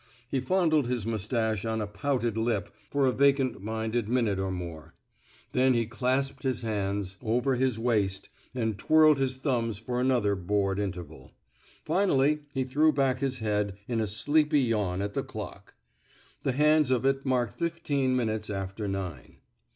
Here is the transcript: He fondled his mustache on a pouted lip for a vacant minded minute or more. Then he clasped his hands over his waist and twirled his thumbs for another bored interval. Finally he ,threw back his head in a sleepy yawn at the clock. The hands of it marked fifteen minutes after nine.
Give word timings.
He 0.27 0.39
fondled 0.39 0.87
his 0.87 1.05
mustache 1.05 1.63
on 1.63 1.79
a 1.79 1.85
pouted 1.85 2.35
lip 2.35 2.71
for 2.89 3.05
a 3.05 3.11
vacant 3.11 3.61
minded 3.61 4.09
minute 4.09 4.39
or 4.39 4.49
more. 4.49 4.95
Then 5.51 5.75
he 5.75 5.85
clasped 5.85 6.41
his 6.41 6.63
hands 6.63 7.17
over 7.21 7.53
his 7.53 7.77
waist 7.77 8.27
and 8.55 8.79
twirled 8.79 9.19
his 9.19 9.37
thumbs 9.37 9.77
for 9.77 10.01
another 10.01 10.33
bored 10.33 10.79
interval. 10.79 11.33
Finally 11.85 12.39
he 12.51 12.63
,threw 12.65 12.91
back 12.91 13.19
his 13.19 13.37
head 13.37 13.77
in 13.87 14.01
a 14.01 14.07
sleepy 14.07 14.61
yawn 14.61 15.03
at 15.03 15.13
the 15.13 15.21
clock. 15.21 15.75
The 16.41 16.53
hands 16.53 16.89
of 16.89 17.05
it 17.05 17.23
marked 17.23 17.59
fifteen 17.59 18.15
minutes 18.15 18.49
after 18.49 18.87
nine. 18.87 19.37